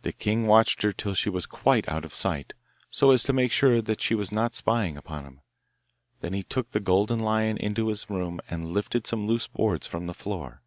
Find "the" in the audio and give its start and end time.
0.00-0.14, 6.70-6.80, 10.06-10.14